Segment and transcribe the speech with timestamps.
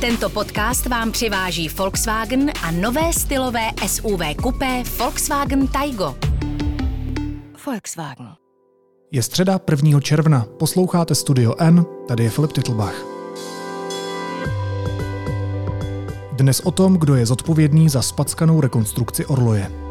[0.00, 6.16] Tento podcast vám přiváží Volkswagen a nové stylové SUV kupé Volkswagen Taigo.
[7.66, 8.28] Volkswagen.
[9.12, 10.00] Je středa 1.
[10.00, 12.94] června, posloucháte Studio N, tady je Filip Titlbach.
[16.32, 19.83] Dnes o tom, kdo je zodpovědný za spackanou rekonstrukci Orloje.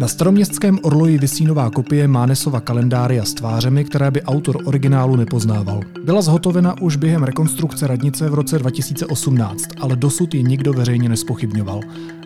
[0.00, 5.80] Na staroměstském Orloji vysí nová kopie Mánesova kalendária s tvářemi, které by autor originálu nepoznával.
[6.04, 11.80] Byla zhotovena už během rekonstrukce radnice v roce 2018, ale dosud ji nikdo veřejně nespochybňoval.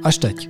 [0.04, 0.48] Až teď.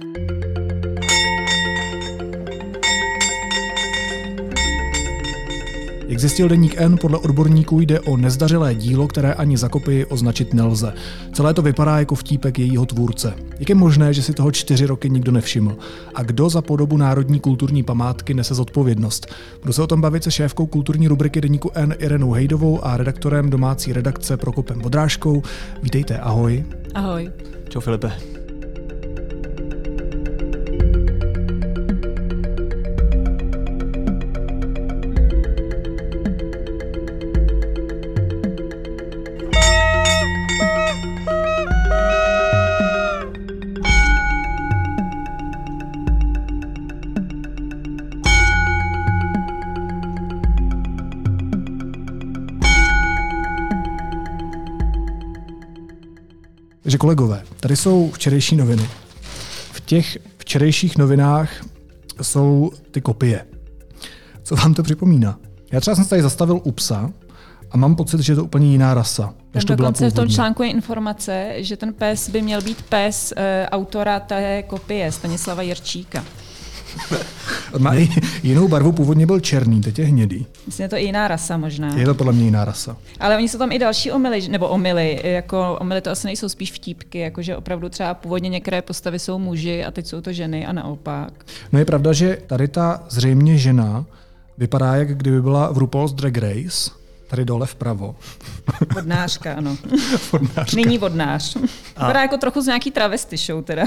[6.14, 10.54] Jak zjistil deník N, podle odborníků jde o nezdařilé dílo, které ani za kopii označit
[10.54, 10.92] nelze.
[11.32, 13.34] Celé to vypadá jako vtípek jejího tvůrce.
[13.58, 15.76] Jak je možné, že si toho čtyři roky nikdo nevšiml?
[16.14, 19.26] A kdo za podobu Národní kulturní památky nese zodpovědnost?
[19.60, 23.50] Budu se o tom bavit se šéfkou kulturní rubriky deníku N Irenou Hejdovou a redaktorem
[23.50, 25.42] domácí redakce Prokopem Bodráškou.
[25.82, 26.64] Vítejte, ahoj.
[26.94, 27.30] Ahoj.
[27.68, 28.12] Čau Filipe.
[57.04, 58.88] Kolegové, tady jsou včerejší noviny.
[59.72, 61.50] V těch včerejších novinách
[62.22, 63.46] jsou ty kopie.
[64.42, 65.38] Co vám to připomíná?
[65.72, 67.10] Já třeba jsem se tady zastavil u psa
[67.70, 69.34] a mám pocit, že je to úplně jiná rasa.
[69.54, 70.34] Než to byla dokonce v tom původně.
[70.34, 75.62] článku je informace, že ten pes by měl být pes e, autora té kopie, Stanislava
[75.62, 76.24] Jirčíka.
[77.78, 78.08] Má i
[78.42, 80.46] jinou barvu, původně byl černý, teď je hnědý.
[80.66, 81.96] Myslím, je to i jiná rasa možná.
[81.96, 82.96] Je to podle mě jiná rasa.
[83.20, 86.72] Ale oni jsou tam i další omily, nebo omily, jako omily to asi nejsou spíš
[86.72, 90.72] vtípky, jakože opravdu třeba původně některé postavy jsou muži a teď jsou to ženy a
[90.72, 91.32] naopak.
[91.72, 94.04] No je pravda, že tady ta zřejmě žena
[94.58, 96.90] vypadá, jak kdyby byla v RuPaul's Drag Race,
[97.36, 98.16] tady dole vpravo.
[98.94, 99.76] Vodnářka, ano.
[100.32, 100.76] Vodnářka.
[100.76, 101.56] Nyní vodnář.
[101.96, 103.84] Vypadá jako trochu z nějaký travesty show teda.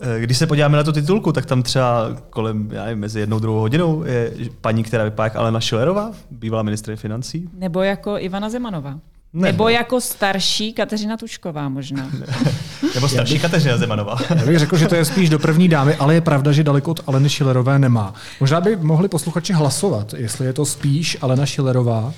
[0.00, 3.36] Eh, Když se podíváme na tu titulku, tak tam třeba kolem, já nevím, mezi jednou
[3.36, 7.48] a druhou hodinou je paní, která vypadá jak Alena Schillerová, bývalá ministrině financí.
[7.54, 8.98] Nebo jako Ivana Zemanová.
[9.32, 9.46] Nebo.
[9.46, 12.10] Nebo jako starší Kateřina Tučková možná.
[12.94, 14.18] Nebo starší Kateřina Zemanová.
[14.36, 16.90] Já bych řekl, že to je spíš do první dámy, ale je pravda, že daleko
[16.90, 18.14] od Aleny Schillerové nemá.
[18.40, 22.14] Možná by mohli posluchači hlasovat, jestli je to spíš Alena Schillerová,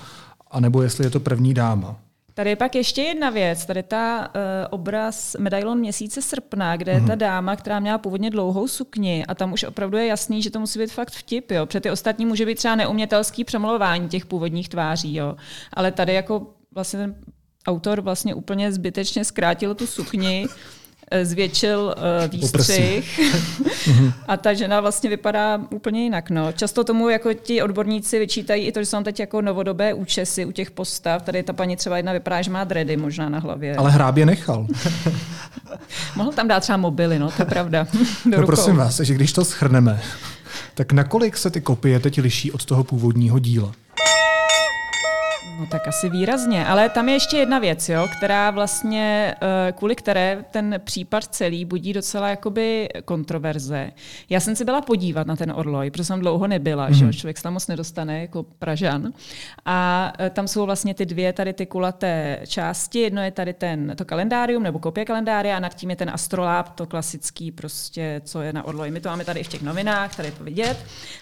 [0.50, 1.96] anebo jestli je to první dáma.
[2.34, 4.40] Tady je pak ještě jedna věc, tady ta uh,
[4.70, 9.52] obraz medailon měsíce srpna, kde je ta dáma, která měla původně dlouhou sukni a tam
[9.52, 11.66] už opravdu je jasný, že to musí být fakt vtip, jo.
[11.66, 15.36] Protože ty ostatní může být třeba neumětelský přemlouvání těch původních tváří, jo.
[15.72, 17.14] Ale tady jako vlastně ten
[17.66, 20.46] autor vlastně úplně zbytečně zkrátil tu sukni,
[21.10, 21.94] eh, zvětšil
[22.24, 23.20] uh, výstřih
[24.28, 26.30] a ta žena vlastně vypadá úplně jinak.
[26.30, 26.52] No.
[26.52, 30.44] Často tomu jako ti odborníci vyčítají i to, že jsou tam teď jako novodobé účesy
[30.44, 31.22] u těch postav.
[31.22, 33.76] Tady ta paní třeba jedna vypadá, že má dredy možná na hlavě.
[33.76, 34.66] Ale hrábě nechal.
[36.16, 37.86] Mohl tam dát třeba mobily, no, to je pravda.
[38.24, 38.46] Do No rukou.
[38.46, 40.02] prosím vás, že když to schrneme,
[40.74, 43.72] tak nakolik se ty kopie teď liší od toho původního díla?
[45.58, 49.94] No tak asi výrazně, ale tam je ještě jedna věc, jo, která vlastně, eh, kvůli
[49.94, 53.92] které ten případ celý budí docela jakoby kontroverze.
[54.30, 56.92] Já jsem se byla podívat na ten Orloj, protože jsem dlouho nebyla, mm-hmm.
[56.92, 59.12] že jo, člověk se tam moc nedostane jako Pražan.
[59.64, 63.94] A eh, tam jsou vlastně ty dvě tady ty kulaté části, jedno je tady ten,
[63.96, 68.42] to kalendárium nebo kopie kalendária a nad tím je ten astrolab, to klasický prostě, co
[68.42, 68.90] je na Orloji.
[68.90, 70.76] My to máme tady i v těch novinách, tady je to vidět.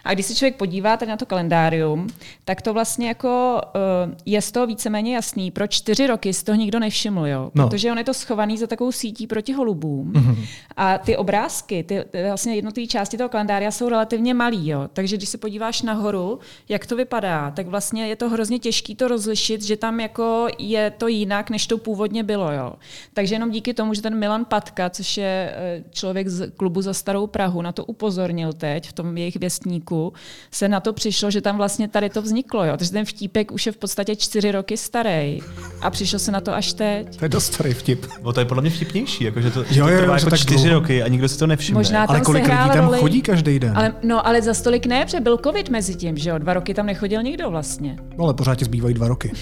[0.05, 2.07] A když se člověk podívá tady na to kalendárium,
[2.45, 6.57] tak to vlastně jako uh, je z toho víceméně jasný, proč čtyři roky z toho
[6.57, 7.51] nikdo nevšiml, jo?
[7.55, 7.69] No.
[7.69, 10.13] Protože on je to schovaný za takovou sítí proti holubům.
[10.13, 10.47] Mm-hmm.
[10.77, 14.89] A ty obrázky, ty, ty vlastně jednotlivé části toho kalendária jsou relativně malý, jo?
[14.93, 19.09] Takže když se podíváš nahoru, jak to vypadá, tak vlastně je to hrozně těžké to
[19.09, 22.73] rozlišit, že tam jako je to jinak, než to původně bylo, jo?
[23.15, 26.95] Takže jenom díky tomu, že ten Milan Patka, což je eh, člověk z klubu za
[26.95, 30.13] starou Prahu, na to upozornil teď v tom jejich věstníku,
[30.51, 32.77] se na to přišlo, že tam vlastně tady to vzniklo, jo?
[32.77, 35.39] Takže ten vtípek už je v podstatě čtyři roky starý
[35.81, 37.17] a přišel se na to až teď.
[37.17, 38.07] To je dost starý vtip.
[38.23, 40.21] No to je podle mě vtipnější, jako, že to, Jo, že to jo, trvá že
[40.23, 40.81] jako tak čtyři dlouho.
[40.81, 41.79] roky a nikdo si to nevšimne.
[41.79, 43.73] Možná Ale tam kolik sehrál lidí tam roli- chodí každý den?
[43.77, 46.39] Ale, no, ale za stolik ne, protože byl covid mezi tím, že jo?
[46.39, 47.97] Dva roky tam nechodil nikdo vlastně.
[48.19, 49.33] No ale pořád ti zbývají dva roky.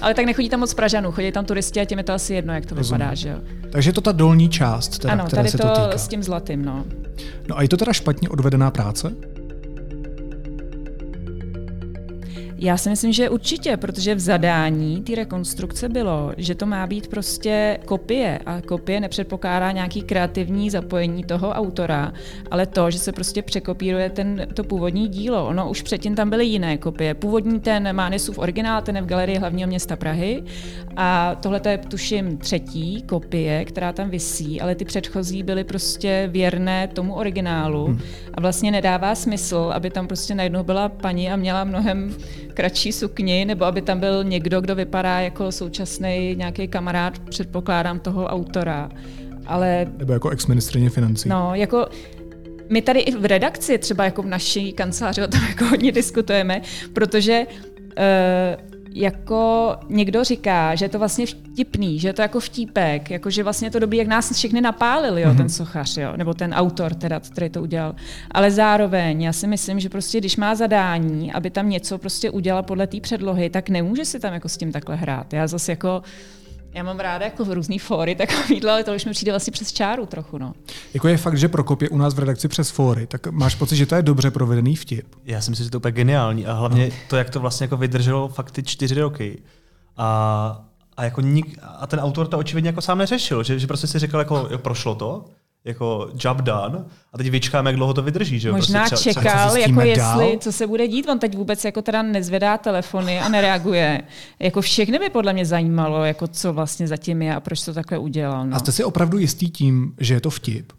[0.00, 2.54] Ale tak nechodí tam moc Pražanů, chodí tam turisti a těm je to asi jedno,
[2.54, 2.98] jak to Rozumím.
[3.00, 3.36] vypadá, že jo.
[3.70, 5.98] Takže je to ta dolní část, teda, ano, které tady se to, to týká.
[5.98, 6.84] s tím zlatým, no.
[7.48, 9.12] No a je to teda špatně odvedená práce?
[12.64, 17.06] Já si myslím, že určitě, protože v zadání té rekonstrukce bylo, že to má být
[17.06, 22.12] prostě kopie a kopie nepředpokládá nějaký kreativní zapojení toho autora,
[22.50, 25.46] ale to, že se prostě překopíruje ten, to původní dílo.
[25.46, 27.14] Ono už předtím tam byly jiné kopie.
[27.14, 30.42] Původní ten Mánesův originál, ten je v galerii hlavního města Prahy
[30.96, 36.88] a tohle je tuším třetí kopie, která tam visí, ale ty předchozí byly prostě věrné
[36.88, 38.00] tomu originálu hmm.
[38.34, 42.14] a vlastně nedává smysl, aby tam prostě najednou byla paní a měla mnohem
[42.52, 48.26] kratší sukni, nebo aby tam byl někdo, kdo vypadá jako současný nějaký kamarád, předpokládám, toho
[48.26, 48.90] autora.
[49.46, 49.86] Ale...
[49.96, 51.28] Nebo jako ex-ministrině financí.
[51.28, 51.86] No, jako
[52.68, 56.60] my tady i v redakci, třeba jako v naší kanceláři o tom jako hodně diskutujeme,
[56.92, 63.10] protože uh, jako někdo říká, že je to vlastně vtipný, že je to jako vtípek,
[63.10, 65.36] jako že vlastně to dobí, jak nás všechny napálil, jo, mm-hmm.
[65.36, 67.94] ten sochař, jo, nebo ten autor, teda, který to udělal.
[68.30, 72.62] Ale zároveň já si myslím, že prostě když má zadání, aby tam něco prostě udělal
[72.62, 75.32] podle té předlohy, tak nemůže si tam jako s tím takhle hrát.
[75.32, 76.02] Já zase jako
[76.74, 79.72] já mám ráda jako v různý fóry takovýhle, ale to už mi přijde vlastně přes
[79.72, 80.38] čáru trochu.
[80.38, 80.52] No.
[80.94, 83.76] Jako je fakt, že Prokop je u nás v redakci přes fóry, tak máš pocit,
[83.76, 85.06] že to je dobře provedený vtip?
[85.24, 86.94] Já si myslím, že to je úplně geniální a hlavně no.
[87.08, 89.42] to, jak to vlastně jako vydrželo fakt ty čtyři roky.
[89.96, 90.64] A,
[90.96, 93.98] a, jako nik, a ten autor to očividně jako sám neřešil, že, že prostě si
[93.98, 95.24] říkal, jako jo, prošlo to,
[95.64, 98.38] jako job done a teď vyčkáme, jak dlouho to vydrží.
[98.38, 98.52] Že?
[98.52, 100.38] Možná prostě třeba, čekal, třeba jako jestli, dál?
[100.38, 101.08] co se bude dít.
[101.08, 104.02] On teď vůbec jako teda nezvedá telefony a nereaguje.
[104.38, 107.98] Jako všechny by podle mě zajímalo, jako co vlastně zatím je a proč to takhle
[107.98, 108.46] udělal.
[108.46, 108.56] No.
[108.56, 110.72] A jste si opravdu jistý tím, že je to vtip?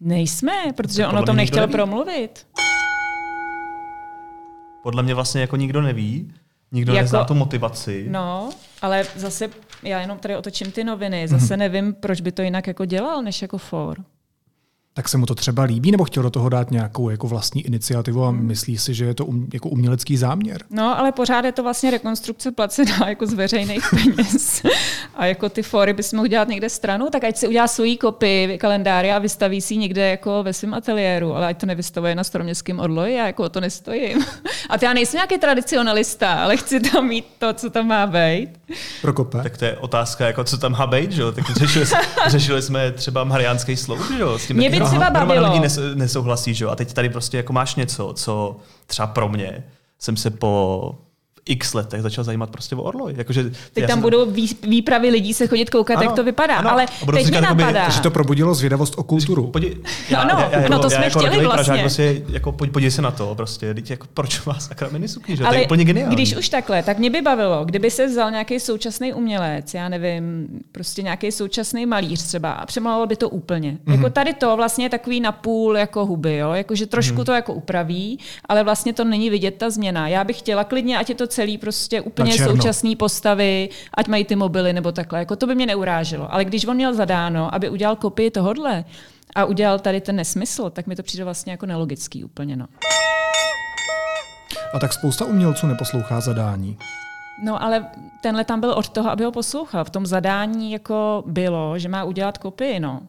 [0.00, 2.46] Nejsme, protože on o tom nechtěl promluvit.
[4.82, 6.32] Podle mě vlastně jako nikdo neví.
[6.72, 8.06] Nikdo jako, nezná tu motivaci.
[8.10, 8.50] No,
[8.82, 9.48] ale zase
[9.82, 11.28] já jenom tady otočím ty noviny.
[11.28, 11.58] Zase mm-hmm.
[11.58, 14.04] nevím, proč by to jinak jako dělal, než jako for
[14.94, 18.24] tak se mu to třeba líbí, nebo chtěl do toho dát nějakou jako vlastní iniciativu
[18.24, 20.60] a myslí si, že je to um, jako umělecký záměr?
[20.70, 24.62] No, ale pořád je to vlastně rekonstrukce placená jako z veřejných peněz.
[25.14, 28.58] a jako ty fóry bys mohl dělat někde stranu, tak ať si udělá svoji kopii
[28.58, 32.80] kalendáře a vystaví si někde jako ve svém ateliéru, ale ať to nevystavuje na staroměstském
[32.80, 34.24] odloji, já jako o to nestojím.
[34.68, 38.48] a to já nejsem nějaký tradicionalista, ale chci tam mít to, co tam má být.
[39.02, 39.42] Prokope.
[39.42, 41.32] Tak to je otázka, jako co tam má být, že jo?
[41.32, 41.86] Tak řešili,
[42.26, 44.38] řešili jsme třeba mariánský sloup, že jo?
[44.38, 45.52] S tím Mě by třeba bavilo.
[45.52, 46.70] lidi nesouhlasí, že jo?
[46.70, 48.56] A teď tady prostě jako máš něco, co
[48.86, 49.64] třeba pro mě
[49.98, 50.94] jsem se po
[51.50, 53.14] x letech začal zajímat prostě o orloj.
[53.16, 54.32] Jakože, teď tam budou
[54.62, 56.56] výpravy lidí se chodit koukat, ano, jak to vypadá.
[56.56, 57.88] Ano, ale teď říkat, mi napadá.
[57.88, 59.46] Že to probudilo zvědavost o kulturu.
[59.46, 59.76] Podí,
[60.10, 61.64] já, ano, já, já, no to jsme jako chtěli vlastně.
[61.64, 63.34] Pražák, prostě, jako, podívej se na to.
[63.34, 65.44] Prostě, teď, jako, proč vás sakra minisukny, že?
[65.44, 66.16] Ale to je úplně geniální.
[66.16, 70.48] Když už takhle, tak mě by bavilo, kdyby se vzal nějaký současný umělec, já nevím,
[70.72, 73.72] prostě nějaký současný malíř třeba a přemaloval by to úplně.
[73.72, 73.92] Mm-hmm.
[73.92, 76.52] Jako tady to vlastně je takový napůl jako huby, jo?
[76.52, 77.24] Jako, že trošku mm-hmm.
[77.24, 78.18] to jako upraví,
[78.48, 80.08] ale vlastně to není vidět ta změna.
[80.08, 84.36] Já bych chtěla klidně, ať je to celý prostě úplně současné postavy, ať mají ty
[84.36, 85.18] mobily nebo takhle.
[85.18, 86.34] Jako to by mě neuráželo.
[86.34, 88.84] Ale když on měl zadáno, aby udělal kopii tohodle
[89.34, 92.56] a udělal tady ten nesmysl, tak mi to přijde vlastně jako nelogický úplně.
[92.56, 92.66] No.
[94.74, 96.76] A tak spousta umělců neposlouchá zadání.
[97.42, 97.86] No ale
[98.20, 99.84] tenhle tam byl od toho, aby ho poslouchal.
[99.84, 103.02] V tom zadání jako bylo, že má udělat kopii, no.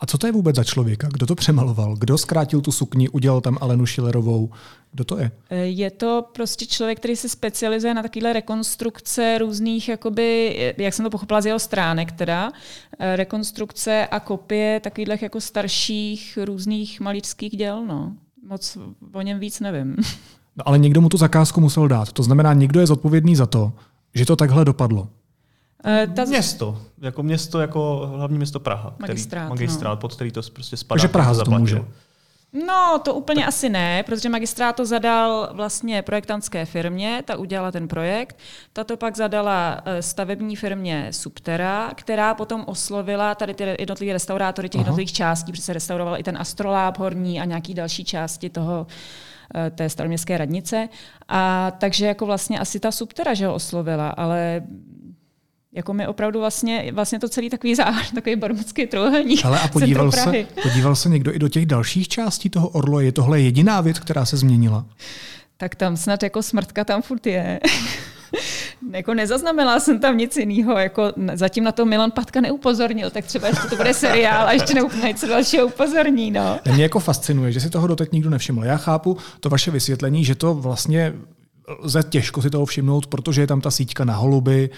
[0.00, 1.08] A co to je vůbec za člověka?
[1.12, 1.96] Kdo to přemaloval?
[1.96, 4.50] Kdo zkrátil tu sukni, udělal tam Alenu Schillerovou?
[4.92, 5.30] Kdo to je?
[5.50, 11.04] Eh, je to prostě člověk, který se specializuje na takovéhle rekonstrukce různých, jakoby, jak jsem
[11.04, 12.52] to pochopila z jeho stránek teda,
[12.98, 17.86] eh, rekonstrukce a kopie takových jako starších různých malířských děl.
[17.86, 18.12] No.
[18.48, 18.78] Moc
[19.12, 19.96] o něm víc nevím.
[20.58, 22.12] No, ale někdo mu tu zakázku musel dát.
[22.12, 23.72] To znamená, někdo je zodpovědný za to,
[24.14, 25.08] že to takhle dopadlo.
[25.86, 26.24] E, ta...
[26.24, 28.94] Město, jako město, jako hlavní město Praha.
[28.98, 29.44] Magistrát.
[29.44, 29.96] Který, magistrát, no.
[29.96, 30.96] pod který to prostě spadá.
[30.96, 31.84] Takže Praha za to může.
[32.66, 33.48] No, to úplně tak.
[33.48, 38.38] asi ne, protože magistrát to zadal vlastně projektantské firmě, ta udělala ten projekt.
[38.72, 44.68] Ta to pak zadala eh, stavební firmě Subtera, která potom oslovila tady ty jednotlivé restaurátory
[44.68, 44.82] těch Aha.
[44.82, 49.27] jednotlivých částí, protože se restauroval i ten astroláb horní a nějaký další části toho Eh,
[49.74, 50.88] té staroměstské radnice.
[51.28, 54.62] A takže jako vlastně asi ta subtera, že ho oslovila, ale
[55.72, 59.44] jako mi opravdu vlastně, vlastně to celý takový záhad, takový barmutský trojuhelník.
[59.44, 63.00] Ale a podíval se, podíval se někdo i do těch dalších částí toho orlo?
[63.00, 64.86] Je tohle jediná věc, která se změnila?
[65.56, 67.60] Tak tam snad jako smrtka tam furt je.
[68.90, 73.48] Jako nezaznamenala jsem tam nic jiného, jako zatím na to Milan Patka neupozornil, tak třeba
[73.48, 76.30] ještě to bude seriál a ještě neupne co dalšího upozorní.
[76.30, 76.58] No.
[76.74, 78.64] Mě jako fascinuje, že si toho doteď nikdo nevšiml.
[78.64, 81.14] Já chápu to vaše vysvětlení, že to vlastně
[81.78, 84.70] lze těžko si toho všimnout, protože je tam ta síťka na holuby,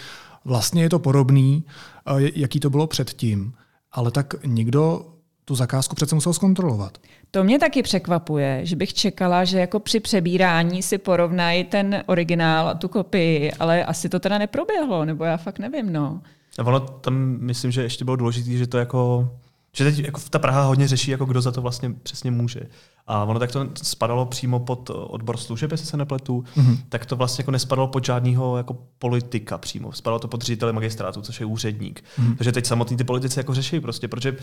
[0.45, 1.65] vlastně je to podobný,
[2.07, 3.53] eh, jaký to bylo předtím,
[3.93, 5.07] ale tak nikdo
[5.45, 6.99] tu zakázku přece musel zkontrolovat.
[7.31, 12.69] To mě taky překvapuje, že bych čekala, že jako při přebírání si porovnají ten originál
[12.69, 16.21] a tu kopii, ale asi to teda neproběhlo, nebo já fakt nevím, no.
[16.59, 19.31] A ono tam, myslím, že ještě bylo důležité, že to jako
[19.77, 22.61] že teď jako ta Praha hodně řeší, jako kdo za to vlastně přesně může.
[23.07, 26.79] A ono tak to spadalo přímo pod odbor služeb, jestli se nepletu, mm-hmm.
[26.89, 29.93] tak to vlastně jako nespadalo pod žádného jako politika přímo.
[29.93, 32.05] Spadalo to pod ředitele magistrátu, což je úředník.
[32.19, 32.37] Mm-hmm.
[32.37, 34.37] Takže teď samotní ty politici jako řeší prostě, protože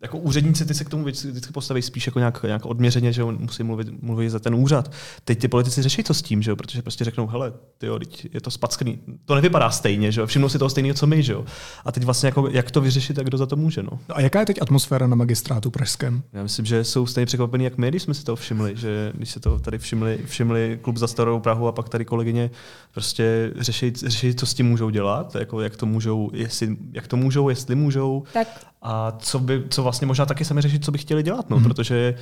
[0.00, 3.62] jako úředníci ty se k tomu vždycky postaví spíš jako nějak, nějak odměřeně, že musí
[3.62, 4.92] mluvit, mluvit za ten úřad.
[5.24, 6.56] Teď ty politici řeší co s tím, že jo?
[6.56, 7.98] protože prostě řeknou, hele, tyjo,
[8.32, 8.98] je to spackný.
[9.24, 10.26] To nevypadá stejně, že jo?
[10.26, 11.22] všimnou si toho stejného, co my.
[11.22, 11.44] Že jo?
[11.84, 13.82] A teď vlastně jako, jak to vyřešit a kdo za to může.
[13.82, 13.90] No.
[14.08, 16.22] no a jaká je teď atmosféra na magistrátu pražském?
[16.32, 19.30] Já myslím, že jsou stejně překvapení, jak my, když jsme si to všimli, že když
[19.30, 22.50] se to tady všimli, všimli klub za starou Prahu a pak tady kolegyně
[22.94, 27.16] prostě řeší, řeší co s tím můžou dělat, jako jak to můžou, jestli, jak to
[27.16, 28.24] můžou, jestli můžou.
[28.32, 28.48] Tak
[28.82, 31.62] a co, by, co vlastně možná taky sami řešit, co by chtěli dělat, no, mm.
[31.62, 32.14] protože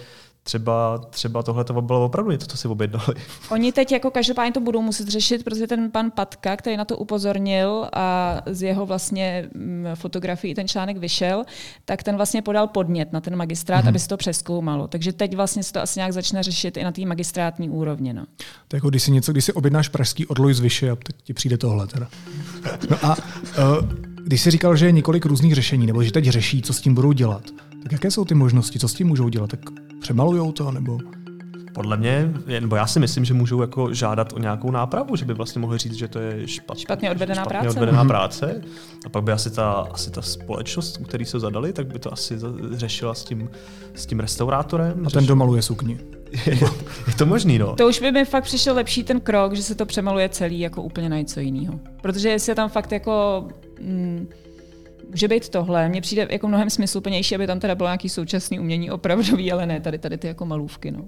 [0.43, 3.15] třeba, třeba tohle to bylo opravdu něco, co si objednali.
[3.51, 6.97] Oni teď jako každopádně to budou muset řešit, protože ten pan Patka, který na to
[6.97, 11.45] upozornil a z jeho vlastně mm, fotografií ten článek vyšel,
[11.85, 13.89] tak ten vlastně podal podnět na ten magistrát, mm-hmm.
[13.89, 14.89] aby se to přeskoumalo.
[14.89, 18.13] Takže teď vlastně se to asi nějak začne řešit i na té magistrátní úrovni.
[18.13, 18.25] No.
[18.69, 21.59] To jako když si něco, když si objednáš pražský odloj z Vyše, tak ti přijde
[21.59, 22.09] tohle teda.
[22.91, 23.17] No a
[23.59, 26.81] uh, když jsi říkal, že je několik různých řešení, nebo že teď řeší, co s
[26.81, 27.43] tím budou dělat,
[27.83, 29.51] tak jaké jsou ty možnosti, co s tím můžou dělat?
[29.51, 29.61] Tak
[30.01, 30.99] přemalujou to, nebo...
[31.77, 35.35] Podle mě, nebo já si myslím, že můžou jako žádat o nějakou nápravu, že by
[35.35, 37.69] vlastně mohli říct, že to je špat, špatně odvedená špatně práce.
[37.69, 38.09] Odvedená mm-hmm.
[38.09, 38.61] práce.
[39.07, 42.13] A pak by asi ta, asi ta společnost, u který se zadali, tak by to
[42.13, 42.39] asi
[42.73, 43.51] řešila s tím,
[43.95, 45.07] s tím restaurátorem.
[45.07, 45.99] A ten domaluje sukni.
[47.07, 47.75] je to možný, no.
[47.75, 50.83] To už by mi fakt přišel lepší ten krok, že se to přemaluje celý jako
[50.83, 51.81] úplně na něco jiného.
[52.03, 53.45] Protože jestli je tam fakt jako...
[53.81, 54.29] Mm,
[55.11, 55.89] může být tohle.
[55.89, 59.81] Mně přijde jako mnohem smysluplnější, aby tam teda bylo nějaký současný umění opravdový, ale ne
[59.81, 60.91] tady, tady ty jako malůvky.
[60.91, 61.05] No.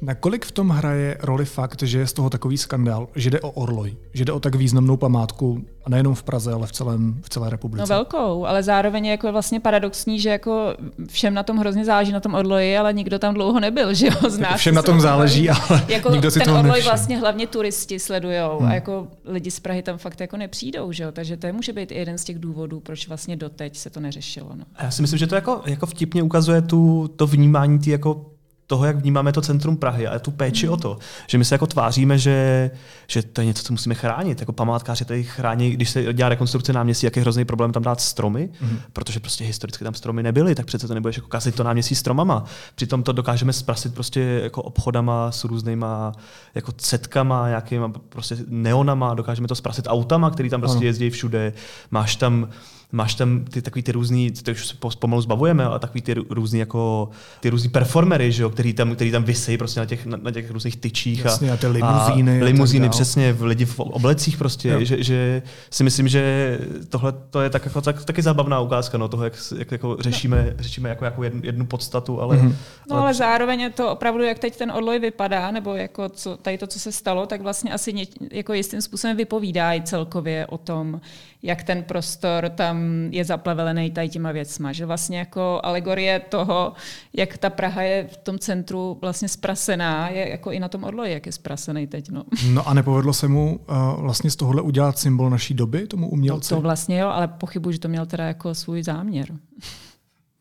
[0.00, 3.50] Nakolik v tom hraje roli fakt, že je z toho takový skandál, že jde o
[3.50, 7.28] Orloj, že jde o tak významnou památku, a nejenom v Praze, ale v, celém, v
[7.28, 7.80] celé republice?
[7.80, 10.74] No velkou, ale zároveň je jako vlastně paradoxní, že jako
[11.08, 14.30] všem na tom hrozně záleží na tom Orloji, ale nikdo tam dlouho nebyl, že jo,
[14.30, 14.60] z nás.
[14.60, 16.90] Všem na tom záleží, ale jako nikdo si ten toho Orloj nevšim.
[16.90, 18.68] vlastně hlavně turisti sledujou hmm.
[18.68, 21.92] a jako lidi z Prahy tam fakt jako nepřijdou, že jo, takže to může být
[21.92, 24.48] i jeden z těch důvodů, proč vlastně doteď se to neřešilo.
[24.54, 24.64] No.
[24.76, 28.35] A já si myslím, že to jako, jako vtipně ukazuje tu, to vnímání ty jako
[28.66, 30.72] toho, jak vnímáme to centrum Prahy a tu péči mm.
[30.72, 32.70] o to, že my se jako tváříme, že,
[33.06, 34.40] že to je něco, co musíme chránit.
[34.40, 38.00] Jako památkáři tady chrání, když se dělá rekonstrukce náměstí, jak je hrozný problém tam dát
[38.00, 38.78] stromy, mm.
[38.92, 42.44] protože prostě historicky tam stromy nebyly, tak přece to nebudeš jako kazit to náměstí stromama.
[42.74, 46.12] Přitom to dokážeme zprasit prostě jako obchodama s různýma
[46.54, 51.52] jako cetkama, nějakýma prostě neonama, dokážeme to zprasit autama, který tam prostě jezdí všude.
[51.90, 52.48] Máš tam
[52.92, 56.58] máš tam ty takový ty různý, to už se pomalu zbavujeme, ale takový ty různý
[56.58, 57.08] jako
[57.40, 60.30] ty různý performery, že jo, který tam, který tam vysí prostě na těch, na, na
[60.30, 61.24] těch různých tyčích.
[61.24, 62.40] Jasně, a, a ty limuzíny.
[62.40, 66.58] A limuzíny, přesně, v lidi v oblecích prostě, že, že, si myslím, že
[66.88, 70.54] tohle to je tak, jako, tak, taky zábavná ukázka no, toho, jak, jak jako řešíme,
[70.58, 72.54] řešíme jako, jako jednu, jednu podstatu, ale, mm-hmm.
[72.90, 76.36] No ale, ale zároveň je to opravdu, jak teď ten odloj vypadá, nebo jako co,
[76.36, 80.46] tady to, co se stalo, tak vlastně asi ně, jako jistým způsobem vypovídá i celkově
[80.46, 81.00] o tom,
[81.42, 82.78] jak ten prostor tam
[83.10, 84.72] je zaplevelený tady těma věcma.
[84.72, 86.72] Že vlastně jako alegorie toho,
[87.12, 91.12] jak ta Praha je v tom centru vlastně sprasená, je jako i na tom odloji,
[91.12, 92.10] jak je sprasený teď.
[92.10, 96.08] No, no a nepovedlo se mu uh, vlastně z tohohle udělat symbol naší doby, tomu
[96.10, 96.54] umělci?
[96.54, 99.28] No to vlastně jo, ale pochybuji, že to měl teda jako svůj záměr.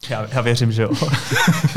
[0.09, 0.89] Já, já věřím, že jo.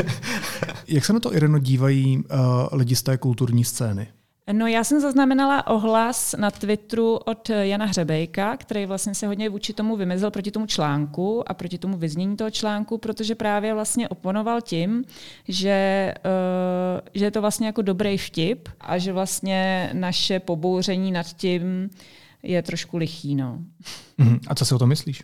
[0.89, 2.25] jak se na to, Ireno, dívají uh,
[2.73, 4.09] lidi z té kulturní scény?
[4.53, 9.73] No já jsem zaznamenala ohlas na Twitteru od Jana Hřebejka, který vlastně se hodně vůči
[9.73, 14.61] tomu vymezil proti tomu článku a proti tomu vyznění toho článku, protože právě vlastně oponoval
[14.61, 15.05] tím,
[15.49, 21.27] že, uh, že je to vlastně jako dobrý vtip a že vlastně naše pobouření nad
[21.27, 21.91] tím
[22.43, 23.35] je trošku lichý.
[23.35, 23.59] No.
[24.19, 24.39] Mhm.
[24.49, 25.23] A co si o to myslíš?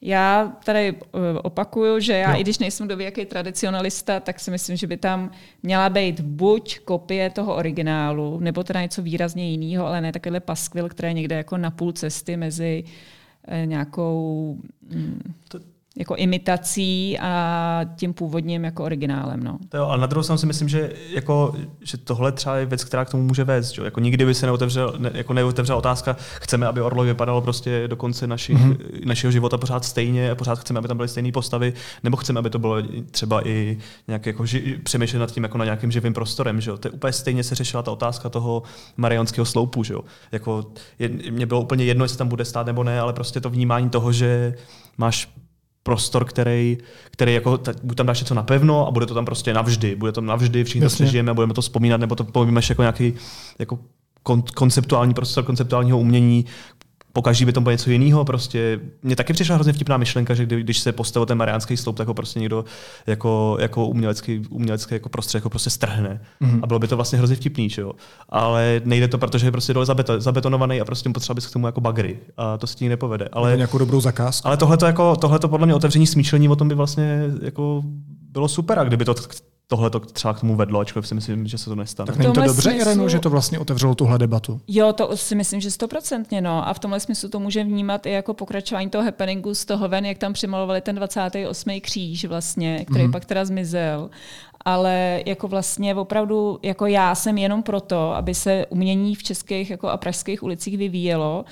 [0.00, 2.40] Já tady eh, opakuju, že já, no.
[2.40, 5.30] i když nejsem jaký tradicionalista, tak si myslím, že by tam
[5.62, 10.88] měla být buď kopie toho originálu, nebo teda něco výrazně jiného, ale ne takovýhle paskvil,
[10.88, 12.84] který je někde jako na půl cesty mezi
[13.48, 14.56] eh, nějakou...
[14.90, 15.58] Mm, to,
[15.98, 19.42] jako imitací a tím původním jako originálem.
[19.42, 19.58] No.
[19.68, 22.84] To jo, ale na druhou stranu si myslím, že, jako, že tohle třeba je věc,
[22.84, 23.70] která k tomu může vést.
[23.70, 23.82] Že?
[23.82, 27.96] Jako nikdy by se neotevřel, ne, jako neotevřela otázka, chceme, aby Orloj vypadalo prostě do
[27.96, 29.06] konce našich, mm-hmm.
[29.06, 31.72] našeho života pořád stejně, pořád chceme, aby tam byly stejné postavy,
[32.02, 32.76] nebo chceme, aby to bylo
[33.10, 36.60] třeba i nějak jako ži, přemýšlet nad tím jako na nějakým živým prostorem.
[36.60, 36.72] Že?
[36.72, 38.62] To je úplně stejně se řešila ta otázka toho
[38.96, 39.84] mariánského sloupu.
[39.84, 39.94] Že?
[40.32, 40.64] Jako,
[40.98, 43.90] je, mě bylo úplně jedno, jestli tam bude stát nebo ne, ale prostě to vnímání
[43.90, 44.54] toho, že
[44.98, 45.28] máš
[45.86, 46.78] prostor, který,
[47.10, 49.96] který jako, buď tam dáš něco napevno a bude to tam prostě navždy.
[49.96, 53.14] Bude to navždy, všichni to přežijeme, budeme to vzpomínat, nebo to povíme jako nějaký
[53.58, 53.78] jako
[54.54, 56.44] konceptuální prostor konceptuálního umění,
[57.16, 58.24] po každý by to bylo něco jiného.
[58.24, 61.96] Prostě mně taky přišla hrozně vtipná myšlenka, že kdy, když se postavil ten mariánský sloup,
[61.96, 62.64] tak ho prostě někdo
[63.06, 66.20] jako, jako umělecký, umělecký jako prostředek jako prostě strhne.
[66.42, 66.60] Mm-hmm.
[66.62, 67.92] A bylo by to vlastně hrozně vtipný, že jo.
[68.28, 71.66] Ale nejde to, protože je prostě dole zabeto, zabetonovaný a prostě potřeba bys k tomu
[71.66, 72.18] jako bagry.
[72.36, 73.28] A to se ti nepovede.
[73.32, 74.48] Ale, nějakou dobrou zakázku.
[74.48, 77.82] Ale tohle to jako, tohleto podle mě otevření smýšlení o tom by vlastně jako
[78.32, 79.14] bylo super, a kdyby to
[79.68, 82.06] tohle to třeba k tomu vedlo, ačkoliv si myslím, že se to nestane.
[82.06, 82.80] Tak není to dobře, smyslu...
[82.80, 84.60] Irenu, že to vlastně otevřelo tuhle debatu?
[84.68, 86.68] Jo, to si myslím, že stoprocentně, no.
[86.68, 90.06] A v tomhle smyslu to může vnímat i jako pokračování toho happeningu z toho ven,
[90.06, 91.80] jak tam přimalovali ten 28.
[91.80, 93.12] kříž vlastně, který mm-hmm.
[93.12, 94.10] pak teda zmizel
[94.66, 99.88] ale jako vlastně opravdu, jako já jsem jenom proto, aby se umění v českých jako
[99.88, 101.44] a pražských ulicích vyvíjelo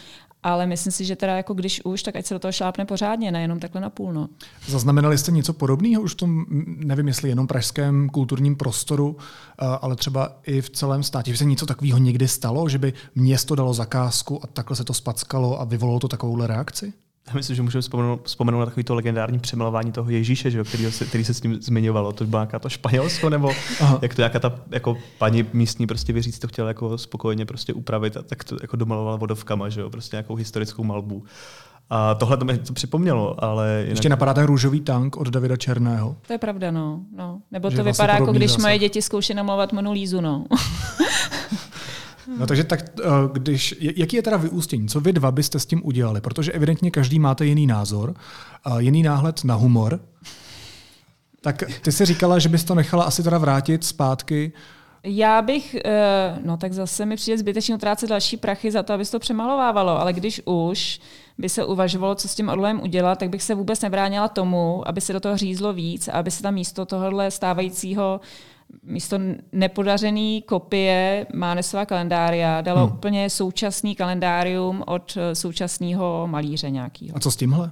[0.44, 3.32] ale myslím si, že teda jako když už, tak ať se do toho šlápne pořádně,
[3.32, 4.12] nejenom takhle na půl.
[4.12, 4.28] No.
[4.66, 9.96] Zaznamenali jste něco podobného už v tom, nevím jestli jenom pražském kulturním prostoru, eh, ale
[9.96, 13.74] třeba i v celém státě, že se něco takového někdy stalo, že by město dalo
[13.74, 16.92] zakázku a takhle se to spackalo a vyvolalo to takovouhle reakci?
[17.28, 20.92] Já myslím, že můžeme vzpomenout, vzpomenout na takový to legendární přemilování toho Ježíše, že, který,
[20.92, 22.12] se, který se s ním zmiňovalo.
[22.12, 23.98] To bylo nějaká to Španělsko, nebo Aha.
[24.02, 28.16] jak to nějaká ta jako paní místní prostě věřící to chtěla jako spokojně prostě upravit
[28.16, 31.24] a tak to jako domalovala vodovkama, že jo, prostě nějakou historickou malbu.
[31.90, 33.78] A tohle to mi to připomnělo, ale...
[33.78, 33.90] Jinak...
[33.90, 36.16] Ještě napadá ten růžový tank od Davida Černého.
[36.26, 37.00] To je pravda, no.
[37.16, 37.40] no.
[37.50, 38.62] Nebo že to vlastně vypadá, jako když zase.
[38.62, 40.44] moje děti zkouší namlouvat Monu Lízu, no.
[42.38, 44.88] No takže tak, eh, když, jaký je teda vyústění?
[44.88, 46.20] Co vy dva byste s tím udělali?
[46.20, 48.14] Protože evidentně každý máte jiný názor,
[48.78, 50.00] jiný náhled na humor.
[51.40, 54.52] Tak ty si říkala, že bys to nechala asi teda vrátit zpátky
[55.06, 59.04] já bych, eh, no tak zase mi přijde zbytečně utrácet další prachy za to, aby
[59.04, 61.00] se to přemalovávalo, ale když už
[61.38, 65.00] by se uvažovalo, co s tím orlem udělat, tak bych se vůbec nebránila tomu, aby
[65.00, 68.20] se do toho řízlo víc a aby se tam místo tohohle stávajícího
[68.82, 69.18] místo
[69.52, 72.96] nepodařený kopie Mánesova kalendária dalo hmm.
[72.96, 77.16] úplně současný kalendárium od eh, současného malíře nějakého.
[77.16, 77.70] A co s tímhle?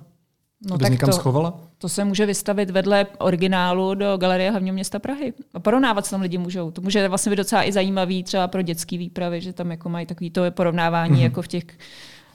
[0.70, 1.61] No, tak někam to, schovala?
[1.78, 5.33] To se může vystavit vedle originálu do Galerie hlavního města Prahy.
[5.55, 6.70] A porovnávat se tam lidi můžou.
[6.70, 10.07] To může vlastně být docela i zajímavý třeba pro dětské výpravy, že tam jako mají
[10.07, 11.22] takový to porovnávání mm-hmm.
[11.22, 11.64] jako v těch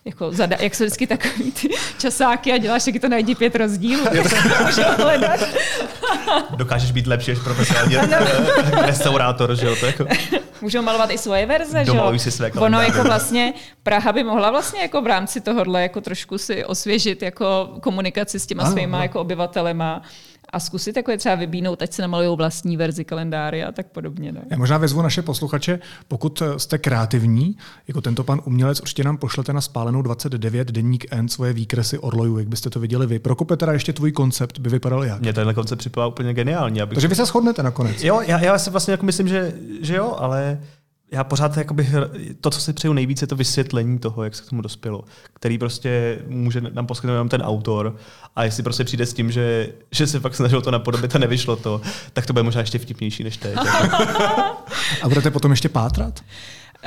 [0.08, 4.06] jako zada, jak jsou vždycky takový ty časáky a děláš taky to najdi pět rozdílů.
[6.50, 7.96] Dokážeš být lepší než profesionální
[8.86, 9.76] restaurátor, že jo?
[9.80, 10.06] To jako...
[10.62, 12.20] Můžou malovat i svoje verze, že jo?
[12.20, 16.38] si své Ono jako vlastně, Praha by mohla vlastně jako v rámci tohohle jako trošku
[16.38, 20.02] si osvěžit jako komunikaci s těma ano, svýma jako obyvatelema
[20.54, 24.32] a zkusit jako je třeba vybínout, ať se namalují vlastní verzi kalendáře a tak podobně.
[24.32, 24.42] Ne?
[24.50, 27.58] Já možná vezvu naše posluchače, pokud jste kreativní,
[27.88, 32.38] jako tento pan umělec, určitě nám pošlete na spálenou 29 denník N svoje výkresy orlojů,
[32.40, 33.20] jak byste to viděli vy.
[33.20, 35.22] Prokope teda ještě tvůj koncept by vypadal jak?
[35.22, 36.82] Mně tenhle koncept připadá úplně geniální.
[36.82, 36.96] Abych...
[36.96, 38.04] Takže vy se shodnete nakonec.
[38.04, 40.60] Jo, já, já si vlastně jako myslím, že, že jo, ale
[41.12, 41.90] já pořád jakoby,
[42.42, 45.58] to, co si přeju nejvíce, je to vysvětlení toho, jak se k tomu dospělo, který
[45.58, 47.96] prostě může nám poskytnout jenom ten autor
[48.36, 51.56] a jestli prostě přijde s tím, že, že se fakt snažil to napodobit a nevyšlo
[51.56, 51.82] to,
[52.14, 53.56] tak to bude možná ještě vtipnější než teď.
[55.02, 56.24] a budete potom ještě pátrat?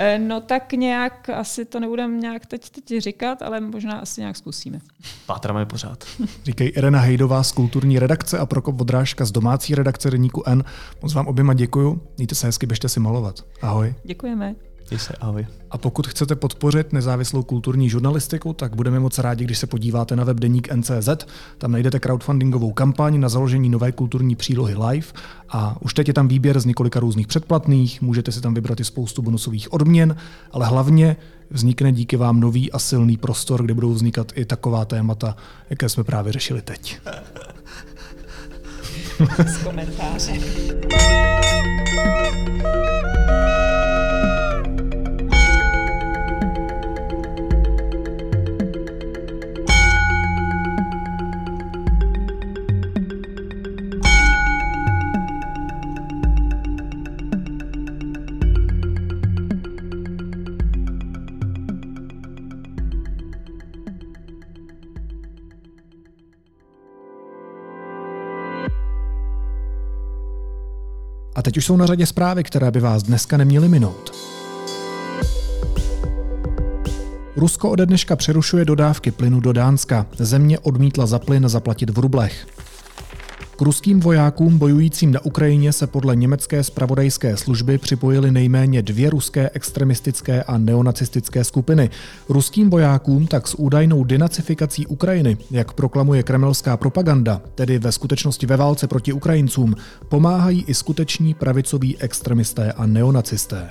[0.02, 4.36] Eh, no tak nějak, asi to nebudeme nějak teď, teď říkat, ale možná asi nějak
[4.36, 4.80] zkusíme.
[5.26, 6.04] Pátráme pořád.
[6.44, 10.64] Říkají Irena Hejdová z kulturní redakce a Prokop Vodrážka z domácí redakce Deníku N.
[11.02, 12.02] Moc vám oběma děkuju.
[12.16, 13.44] Mějte se hezky, běžte si malovat.
[13.62, 13.94] Ahoj.
[14.04, 14.54] Děkujeme.
[14.98, 15.46] Se, ahoj.
[15.70, 20.24] A pokud chcete podpořit nezávislou kulturní žurnalistiku, tak budeme moc rádi, když se podíváte na
[20.24, 21.08] web deník NCZ.
[21.58, 25.06] Tam najdete crowdfundingovou kampaň na založení nové kulturní přílohy live
[25.48, 28.84] a už teď je tam výběr z několika různých předplatných, můžete si tam vybrat i
[28.84, 30.16] spoustu bonusových odměn,
[30.52, 31.16] ale hlavně
[31.50, 35.36] vznikne díky vám nový a silný prostor, kde budou vznikat i taková témata,
[35.70, 37.00] jaké jsme právě řešili teď.
[39.46, 40.32] Z komentáře.
[71.50, 74.14] Teď už jsou na řadě zprávy, které by vás dneska neměly minout.
[77.36, 80.06] Rusko ode dneška přerušuje dodávky plynu do Dánska.
[80.18, 82.46] Země odmítla za plyn zaplatit v rublech.
[83.60, 89.50] K ruským vojákům bojujícím na Ukrajině se podle německé spravodajské služby připojily nejméně dvě ruské
[89.54, 91.90] extremistické a neonacistické skupiny.
[92.28, 98.56] Ruským vojákům tak s údajnou denacifikací Ukrajiny, jak proklamuje kremelská propaganda, tedy ve skutečnosti ve
[98.56, 99.74] válce proti Ukrajincům,
[100.08, 103.70] pomáhají i skuteční pravicoví extremisté a neonacisté.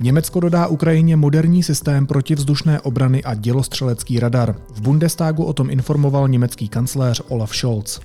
[0.00, 4.54] Německo dodá Ukrajině moderní systém protivzdušné obrany a dělostřelecký radar.
[4.74, 8.00] V Bundestagu o tom informoval německý kancléř Olaf Scholz.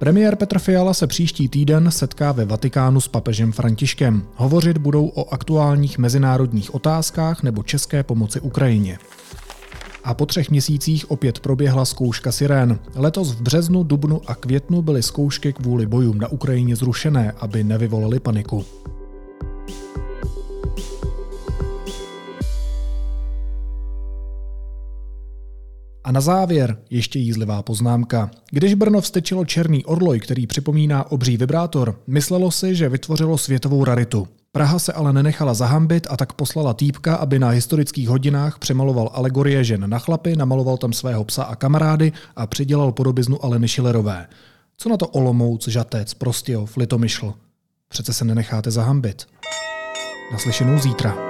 [0.00, 4.22] Premiér Petr Fiala se příští týden setká ve Vatikánu s papežem Františkem.
[4.34, 8.98] Hovořit budou o aktuálních mezinárodních otázkách nebo české pomoci Ukrajině.
[10.04, 12.78] A po třech měsících opět proběhla zkouška sirén.
[12.94, 18.20] Letos v březnu, dubnu a květnu byly zkoušky kvůli bojům na Ukrajině zrušené, aby nevyvolaly
[18.20, 18.64] paniku.
[26.10, 28.30] A na závěr ještě jízlivá poznámka.
[28.50, 34.28] Když Brno vstyčilo černý orloj, který připomíná obří vibrátor, myslelo si, že vytvořilo světovou raritu.
[34.52, 39.64] Praha se ale nenechala zahambit a tak poslala týpka, aby na historických hodinách přemaloval alegorie
[39.64, 44.26] žen na chlapy, namaloval tam svého psa a kamarády a přidělal podobiznu Aleny Šilerové.
[44.76, 47.34] Co na to Olomouc, Žatec, Prostějov, Litomyšl?
[47.88, 49.26] Přece se nenecháte zahambit.
[50.32, 51.29] Naslyšenou zítra.